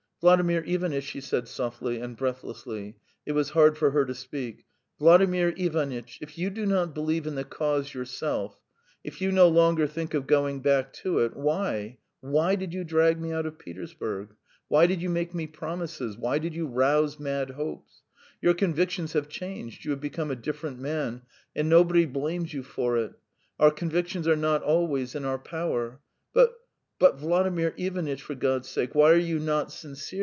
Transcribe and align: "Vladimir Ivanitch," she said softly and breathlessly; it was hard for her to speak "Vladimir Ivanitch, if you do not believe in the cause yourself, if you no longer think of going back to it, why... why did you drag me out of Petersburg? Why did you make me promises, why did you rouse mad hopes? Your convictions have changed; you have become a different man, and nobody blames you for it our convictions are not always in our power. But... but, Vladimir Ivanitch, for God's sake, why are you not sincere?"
"Vladimir 0.21 0.63
Ivanitch," 0.67 1.05
she 1.05 1.19
said 1.19 1.47
softly 1.47 1.97
and 1.99 2.15
breathlessly; 2.15 2.95
it 3.25 3.31
was 3.31 3.49
hard 3.57 3.75
for 3.75 3.89
her 3.89 4.05
to 4.05 4.13
speak 4.13 4.65
"Vladimir 4.99 5.51
Ivanitch, 5.57 6.19
if 6.21 6.37
you 6.37 6.51
do 6.51 6.67
not 6.67 6.93
believe 6.93 7.25
in 7.25 7.33
the 7.33 7.43
cause 7.43 7.95
yourself, 7.95 8.59
if 9.03 9.19
you 9.19 9.31
no 9.31 9.47
longer 9.47 9.87
think 9.87 10.13
of 10.13 10.27
going 10.27 10.59
back 10.59 10.93
to 10.93 11.17
it, 11.17 11.35
why... 11.35 11.97
why 12.19 12.53
did 12.53 12.71
you 12.71 12.83
drag 12.83 13.19
me 13.19 13.31
out 13.33 13.47
of 13.47 13.57
Petersburg? 13.57 14.35
Why 14.67 14.85
did 14.85 15.01
you 15.01 15.09
make 15.09 15.33
me 15.33 15.47
promises, 15.47 16.15
why 16.19 16.37
did 16.37 16.53
you 16.53 16.67
rouse 16.67 17.19
mad 17.19 17.49
hopes? 17.49 18.03
Your 18.43 18.53
convictions 18.53 19.13
have 19.13 19.27
changed; 19.27 19.85
you 19.85 19.89
have 19.89 20.01
become 20.01 20.29
a 20.29 20.35
different 20.35 20.77
man, 20.77 21.23
and 21.55 21.67
nobody 21.67 22.05
blames 22.05 22.53
you 22.53 22.61
for 22.61 22.95
it 22.95 23.13
our 23.59 23.71
convictions 23.71 24.27
are 24.27 24.35
not 24.35 24.61
always 24.61 25.15
in 25.15 25.25
our 25.25 25.39
power. 25.39 25.99
But... 26.31 26.59
but, 26.99 27.17
Vladimir 27.19 27.73
Ivanitch, 27.77 28.21
for 28.21 28.35
God's 28.35 28.67
sake, 28.69 28.93
why 28.93 29.09
are 29.09 29.15
you 29.15 29.39
not 29.39 29.71
sincere?" 29.71 30.19